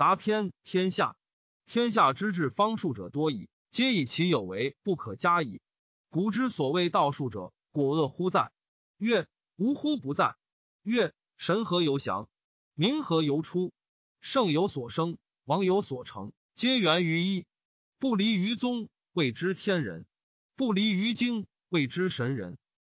[0.00, 1.14] 杂篇天下，
[1.66, 5.60] 天下之治方术者多矣，皆以其有为不可加矣。
[6.08, 8.50] 古之所谓道术者，果恶乎在？
[8.96, 10.36] 曰：无乎不在。
[10.84, 12.30] 曰：神何由降？
[12.72, 13.74] 民何由出？
[14.22, 17.44] 圣有所生，王有所成，皆源于一。
[17.98, 20.04] 不离于宗，谓之天人；
[20.56, 22.54] 不离于经，谓之神人；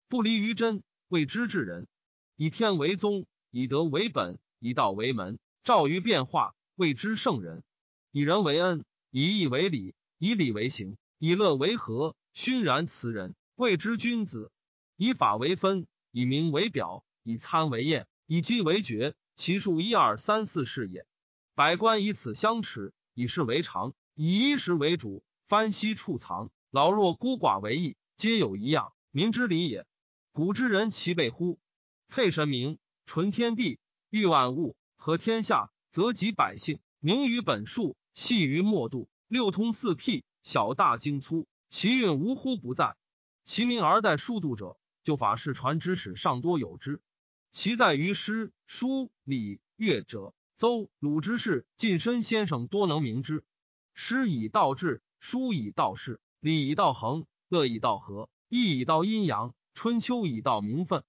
[0.06, 1.88] 不离于真，谓之智人。
[2.36, 7.62] 以天为宗，以德为本，以道为门，照于变化，谓之圣人。
[8.10, 14.50] 以仁为恩，以义为礼，以礼为行，以乐为和，熏然辞人，谓之君子。
[14.96, 19.14] 以法为分，以名为表，以参为验，以机为决。
[19.34, 21.04] 其数一二三四是也。
[21.54, 23.92] 百官以此相持，以事为常。
[24.14, 29.86] 以衣食为主，番息处藏，老弱孤寡为义，皆有一样，民之礼也。
[30.32, 31.60] 古之人其备乎？
[32.08, 33.78] 配神明，纯天地，
[34.08, 36.78] 育万物，和天下，则及百姓。
[36.98, 42.96] 明于本数，细于末度，六通四辟，小大精粗，其运无乎不在。
[43.42, 47.00] 其名而在数度者，就法事传之史尚多有之。
[47.50, 53.44] 其在于诗、书、礼、乐者，邹、鲁之士，近身先生多能明之。
[53.94, 61.02] 诗以道治，书以道事，礼以道衡，乐以道和，义以道阴阳，春秋以道名分。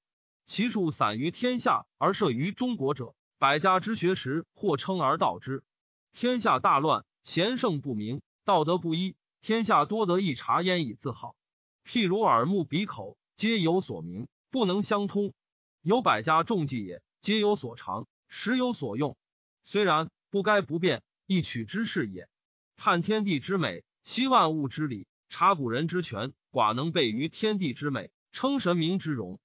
[0.45, 5.63] 其数散于天下而设于中国者，百家之学识，或称而道之。
[6.11, 11.35] 天下大乱，贤圣不明，道德不一，天下多得一察焉以自好。
[11.83, 15.33] 譬如耳目鼻口，皆有所明，不能相通。
[15.81, 19.17] 有百家众技也，皆有所长，时有所用。
[19.63, 22.29] 虽然，不该不变，一取之事也。
[22.77, 29.39] 判天地之美，悉万物之理；察古人之权，寡能备于天地之美，称神明之荣。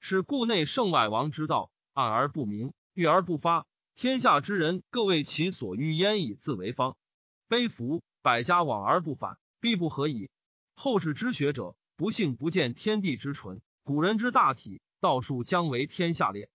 [0.00, 3.66] 是故内圣外王之道，暗而不明，郁而不发。
[3.94, 6.96] 天下之人，各为其所欲焉以自为方。
[7.48, 8.02] 悲服！
[8.22, 10.30] 百家往而不反，必不合矣。
[10.74, 16.48] 后世之学者，不幸不见天地之纯，古人之大体，道术将为天下列。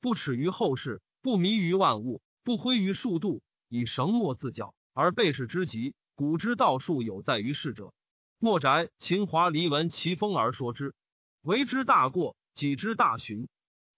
[0.00, 4.74] 不耻于后世，不迷于万物，不挥于数度，以绳墨自教。
[4.92, 7.94] 而备世之极，古之道术有在于世者。
[8.38, 10.94] 莫宅秦华黎闻其风而说之，
[11.40, 13.48] 为之大过，己之大循。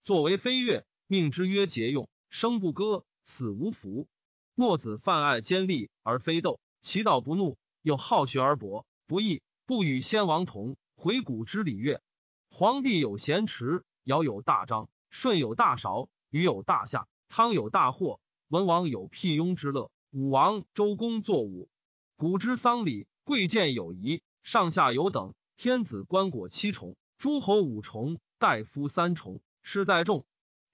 [0.03, 4.07] 作为飞跃，命之曰节用，生不歌，死无福。
[4.55, 10.77] 墨子泛爱兼利而非斗，其道不怒，又好学而博，不义，不与先王同。
[10.95, 12.01] 回古之礼乐，
[12.49, 19.91] 皇帝有咸池，尧有大章，舜有大韶，禹有大夏，汤有大祸，文王有辟雍之乐。
[20.09, 21.69] 武王、周公作武，
[22.15, 25.35] 古之丧礼，贵贱有仪，上下有等。
[25.55, 30.25] 天子棺椁七重，诸侯五重，大夫三重，是在众。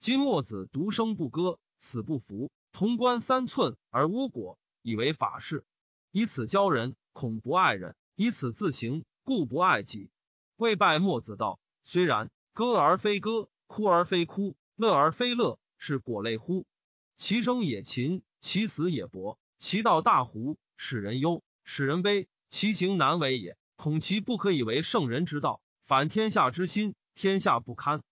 [0.02, 2.50] 今墨子独生不歌，死不服。
[2.72, 5.64] 潼关三寸而无果，以为法事，
[6.10, 10.10] 以此教人，恐不爱人；以此自行，故不爱己。
[10.56, 16.66] 未拜墨子道，虽然，歌而非歌，哭而非哭，乐而非乐，是果类乎？
[17.16, 18.24] 其生也勤。
[18.40, 22.26] 其死也薄，其道大乎，使人忧，使人悲。
[22.48, 28.02] 其行难为也，恐其不可以为圣人之道，反天下之心，天下不堪。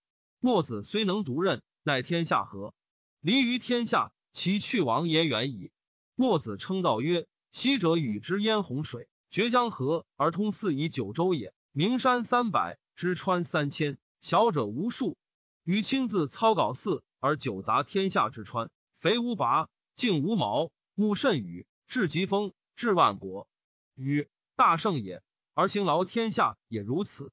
[0.43, 2.75] 墨子虽能独任，奈天下何？
[3.21, 5.71] 离于天下，其去亡也远矣。
[6.15, 11.53] 墨子称道曰：“昔者与之淹洪水，绝江河而通四夷九州也。
[11.73, 15.19] 名山三百，之川三千，小者无数。
[15.63, 23.47] 与亲自操稿四而九杂天下之川，肥无拔。”静无毛，木甚雨，至疾风，至万国。
[23.95, 27.31] 禹大圣也，而行劳天下也如此。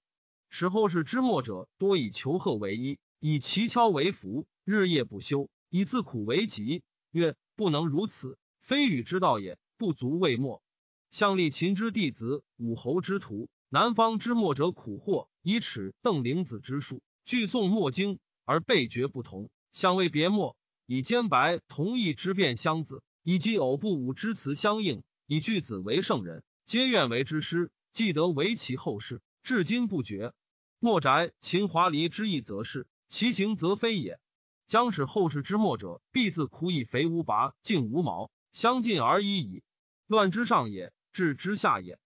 [0.50, 6.84] 使后世之末者，多以求贺为衣，以奇敲为服，日夜不休，以自苦为疾。
[7.12, 9.58] 曰：不能如此，非与之道也。
[9.78, 10.63] 不足为末。
[11.12, 20.58] 相立秦之弟子，武侯之徒，南方之末者苦祸，以耻邓灵子之术，具宋墨经，而备觉不同，相为别末。
[20.88, 30.34] 以兼白同义之辩相子，以及偶不武之词相应，以句子为圣人，皆愿为之师，既得为其后世，至今不绝。
[30.78, 34.20] 莫宅秦华黎之意，则是其行则非也。
[34.66, 39.64] 将使后世之末者，必自苦以肥无拔，净无毛，相近而已矣。
[40.05, 41.97] 乱之上也，治之下也。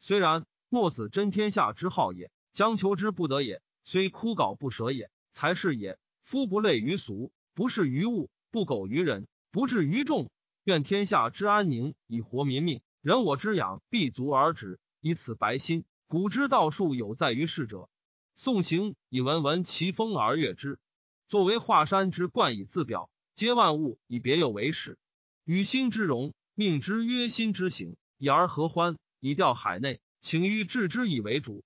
[0.00, 3.62] 虽然，墨子真天下之好也，将求之不得也。
[3.84, 6.00] 虽枯槁不舍也，才是也。
[6.20, 7.30] 夫不类于俗。
[7.54, 10.32] 不是于物，不苟于人，不至于众。
[10.64, 12.80] 愿天下之安宁，以活民命。
[13.02, 14.80] 人我之养，必足而止。
[15.00, 15.84] 以此白心。
[16.08, 17.90] 古之道术有在于世者，
[18.34, 20.78] 宋行以文闻其风而悦之。
[21.26, 24.98] 作为华山之冠以自表，皆万物以别有为始。
[25.44, 31.62] 与心之容，命之曰心之行，以而合欢，以调海内，请欲治之以为主。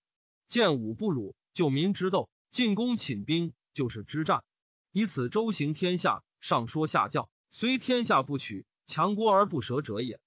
[0.48, 4.42] 见武不辱，救民之斗，进攻寝兵，就是之战。
[4.90, 10.18] 以此周行天下，上说下教，虽天下不取，强国而不舍者也。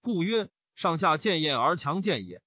[0.00, 2.40] 故曰：上下见厌而强见也。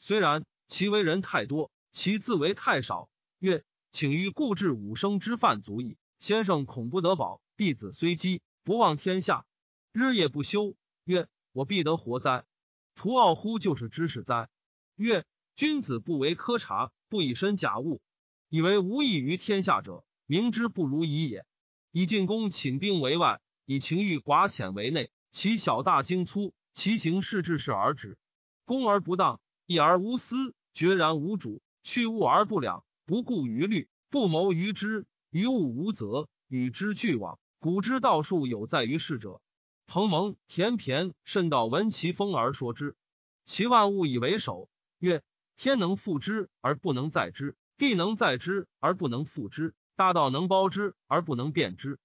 [0.00, 3.10] 虽然，其为人太多，其自为太少。
[3.38, 5.98] 曰：请欲固置五生之犯足矣。
[6.18, 9.44] 先生恐不得保，弟子虽饥，不忘天下。
[9.92, 10.74] 日夜不休，
[11.04, 12.46] 曰：“我必得活哉？
[12.94, 14.48] 徒傲乎就是知识哉？”
[14.96, 15.26] 曰
[15.56, 18.00] ：“君子不为苛察，不以身假物，
[18.48, 21.44] 以为无益于天下者，明之不如已也。
[21.90, 28.16] 以进攻寝兵为外，以情欲寡浅为内，其小大精粗，其行事至事而止。
[28.64, 37.38] 攻而不当，义而无私，决然无主，去物而不两，不顾于虑，不谋于之，于物无责，与之俱往。
[37.58, 39.40] 古之道术有在于事者。”
[39.86, 42.96] 彭蒙、田骈甚道闻其风而说之，
[43.44, 44.70] 其万物以为首。
[44.98, 45.22] 曰：
[45.56, 51.98] 天能覆之而不能载之，地能载之而不能覆之，大道能包之而不能变之。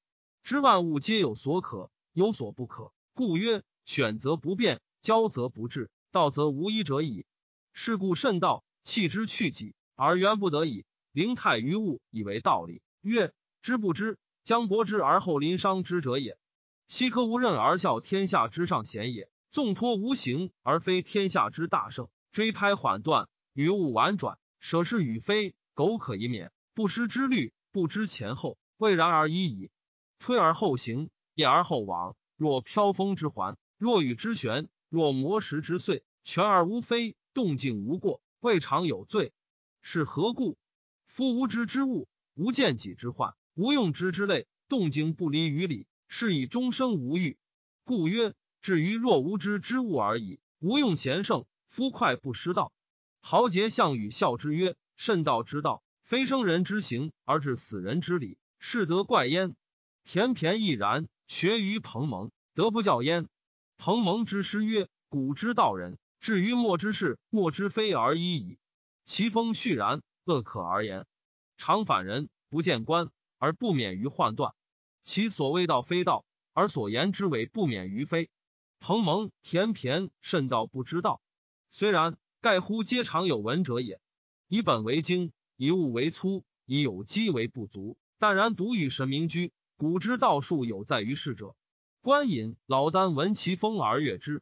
[0.44, 2.92] 知万物皆有所可，有所不可。
[3.14, 7.26] 故曰：选则不变，交则不至，道则无一者矣。
[7.80, 10.84] 是故慎道，弃之去己，而原不得已。
[11.12, 12.82] 灵泰于物，以为道理。
[13.02, 13.32] 曰：
[13.62, 16.40] 知不知，将博之而后临伤之者也。
[16.88, 26.52] 昔可无任而效天下之上贤也，纵托无形而非天下之大圣，追拍缓断，于物婉转，舍是与非，苟可以免。
[26.74, 29.70] 不失之虑，不知前后，未然而已矣。
[30.18, 39.32] 推而后行，业而后往，若飘风之环，若雨之旋，若磨石之碎，全而无非，动静无过，未尝有罪。
[39.84, 40.58] 是何故？
[41.06, 45.86] 夫无知之物，无见己之患，无用之之类，动静不离于理。
[46.08, 47.38] 是以终生无欲，
[47.84, 50.40] 故曰：至于若无知之物而已。
[50.58, 52.74] 无用贤圣，夫快不失道。
[53.22, 59.56] 豪杰项羽笑之曰：慎道之道，非生人之行而致死人之理，是得怪焉。
[60.04, 63.28] 田骈亦然，学于彭蒙，得不教焉。
[63.78, 68.60] 彭蒙之师曰：古之道人，至于莫之事，莫之非而已矣。
[69.04, 71.06] 其风续然，恶可而言。
[71.58, 74.54] 常反人，不见官而不免于患断。
[75.04, 78.30] 其所谓道非道，而所言之为不免于非。
[78.80, 81.22] 彭蒙、田骈甚道不知道。
[81.70, 84.00] 虽然，盖乎皆常有闻者也。
[84.48, 87.98] 以本为精，以物为粗，以有机为不足。
[88.20, 89.52] 但然独与神明居。
[89.78, 91.56] 古之道术有在于世者。
[92.02, 94.42] 观隐、老聃闻其风而悦之，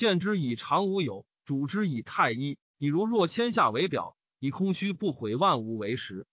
[0.00, 6.26] 见之以常无有，主之以太一，以如若天下为表，以空虚不毁万物为实。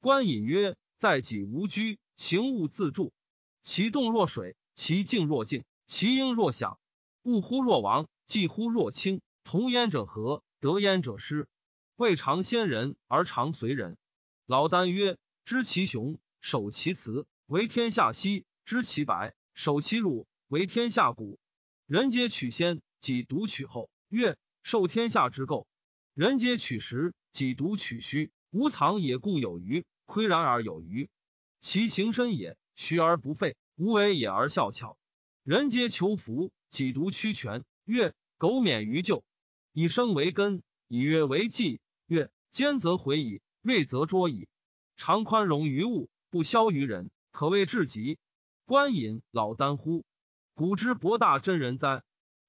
[0.00, 3.14] 观隐曰：在己无居，行物自助。
[3.62, 6.78] 其动若水，其静若静，其应若响。
[7.22, 9.22] 物乎若亡，寂乎若清。
[9.42, 11.48] 同焉者和，得焉者失。
[11.96, 13.96] 未尝先人而常随人。
[14.44, 15.16] 老聃曰：
[15.46, 21.38] 知其雄，守其雌，为天下稀；知其白，守其鲁，为天下古。
[21.86, 23.90] 人皆取先，己独取后。
[24.08, 25.66] 曰：受天下之垢。
[26.14, 28.32] 人皆取实，己独取虚。
[28.50, 31.10] 无藏也，故有余；亏然而有余，
[31.60, 32.56] 其行深也。
[32.74, 34.96] 虚而不废，无为也而效巧。
[35.42, 37.66] 人皆求福，己独屈权。
[37.84, 39.22] 曰：苟免于咎，
[39.74, 41.80] 以生为根，以月为纪。
[42.06, 44.48] 曰：坚则回矣，锐则捉矣。
[44.96, 48.16] 常宽容于物，不消于人，可谓至极。
[48.64, 50.06] 观隐、老聃乎？
[50.54, 52.02] 古之博大真人哉！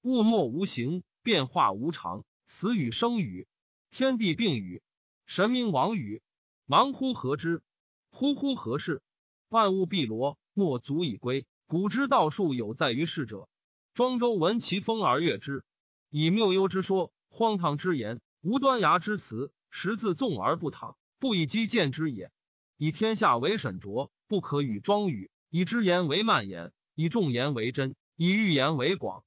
[0.06, 3.48] 物莫无形，变化无常，死与生与，
[3.90, 4.84] 天地并与，
[5.26, 6.22] 神明亡与，
[6.68, 7.64] 忙乎何之？
[8.12, 9.02] 呼乎何事？
[9.50, 11.48] 万物毕罗，莫足以归。
[11.66, 13.50] 古之道术有在于世者。
[13.96, 15.64] 庄周闻其风而悦之，
[16.12, 22.32] 以谬幽之说，荒唐之言，无端崖之词，实自纵而不躺，不以机见之也。
[22.78, 29.24] 以天下为审浊，不可与庄语；以之言为慢言，以众言为真，以欲言为广。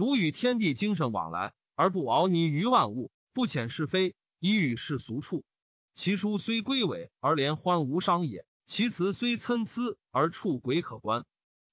[0.00, 5.44] 独与天地精神往来，而不熬泥于万物，不遣是非，以与世俗处。
[5.92, 8.46] 其书虽归尾，而连欢无伤也。
[8.64, 11.26] 其辞虽参差而触鬼可观，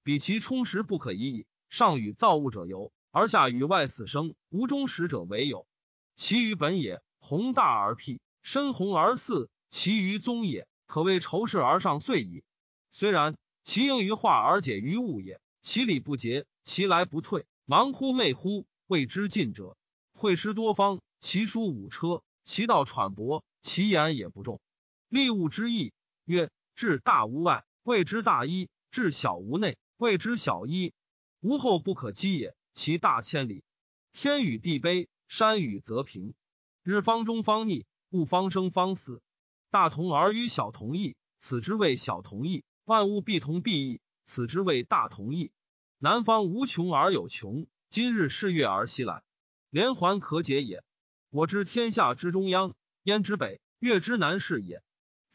[0.04, 1.46] 比其充实不可已矣。
[1.70, 5.66] 上与造物者游，而下与外死生，无终始者为有。
[6.18, 12.44] 其余本也，宏大而辟，深宏而似；其余宗也，可谓仇视而上遂矣。
[12.92, 15.40] 虽然，其应于化而解于物也。
[15.62, 19.76] 其理不竭，其来不退，忙乎昧乎，谓之进者。
[20.14, 24.62] 会师多方，其书五车，其道喘薄，其言也不重。
[25.10, 25.92] 立物之意，
[26.24, 26.50] 曰。
[26.76, 30.94] 至大无外，谓之大一；至小无内，谓之小一。
[31.42, 32.56] 无后不可击也。
[32.72, 33.66] 其大千里，
[34.14, 36.36] 天与地卑，山与则平。
[36.84, 39.22] 日方中方逆，物方生方死。
[39.72, 45.52] 大同而与小同异，此之谓小同异；万物必同必异，此之谓大同异。
[46.00, 49.24] 南方无穷而有穷，今日是月而西来，
[49.72, 50.84] 连环可解也。
[51.32, 54.84] 我知天下之中央，焉之北，月之南是也。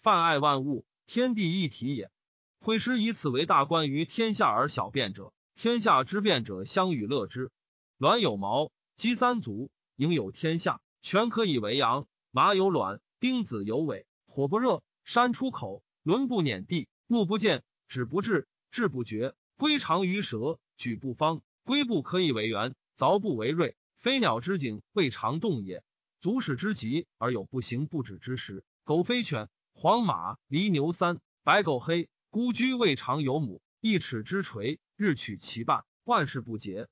[0.02, 2.12] 泛爱万物，天地一体也。
[2.60, 7.50] 会师以此为大观于天下而小变者，天下之变者相与乐之。
[7.98, 10.80] 卵有毛，鸡三足，应有天下。
[11.00, 12.06] 全可以为阳。
[12.30, 14.06] 马有卵，丁子有尾。
[14.26, 19.34] 火不热，山出口，轮不碾地，目不见，指不至，志不绝。
[19.62, 21.40] 龟长于蛇，举不方。
[21.62, 23.76] 龟不可以为圆，凿不为锐。
[23.96, 25.84] 飞鸟之景，未尝动也。
[26.18, 28.64] 足使之极而有不行不止之时。
[28.82, 32.08] 狗非犬，黄马离牛三，白狗黑。
[32.28, 36.88] 孤居未尝有母，一尺之锤，日取其半，万事不竭。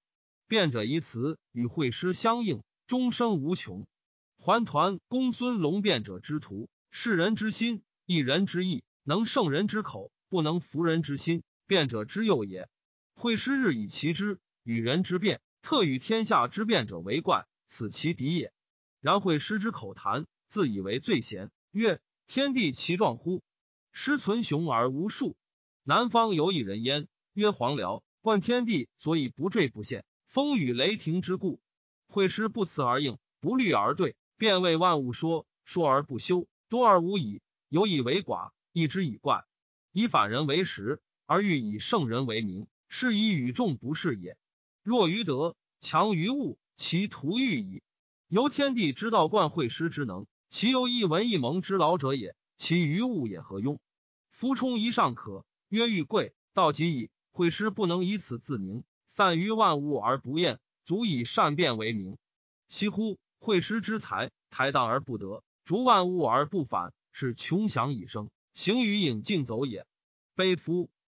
[0.46, 3.88] 辩者以此与会师相应，终生无穷。
[4.38, 6.68] 还团公孙龙辩者之徒。
[6.92, 11.42] 世人之心，一人之意，能胜人之口，不能服人之心。
[11.70, 12.68] 辩者之右也。
[13.14, 18.52] 会师日以其之，与人之辩，特与天下之辩者为怪，此其敌也。
[19.00, 23.44] 然会师之口谈，自以为最贤，曰：天地其状乎？
[23.92, 25.36] 师存雄而无数。
[25.84, 28.02] 南方有一人焉，曰黄辽。
[28.20, 31.60] 观天地，所以不坠不陷，风雨雷霆之故。
[32.08, 36.48] 会师不辞而应，不虑而对，便为万物说，说而不休。
[36.68, 39.44] 多而无矣，有以为寡，义之以怪，
[39.92, 41.00] 以反人为实，
[41.30, 44.37] 而欲以圣人为名，是以与众不是也。
[44.82, 47.84] 若于德，强于物，其徒欲矣。
[48.26, 52.34] 由天地之道贯会师之能，其由一文一蒙之劳者也。
[52.56, 53.78] 其于物也何用？
[54.32, 57.10] 夫冲一尚可，曰欲贵，道即矣。
[57.30, 62.18] 会师不能以此自明，散于万物而不厌，足以善变为名。
[62.66, 63.20] 惜乎！
[63.38, 65.44] 会师之才，台荡而不得。
[65.64, 69.87] 逐万物而不返，是穷享以生，行于隐竞走也。
[70.34, 70.90] 悲夫！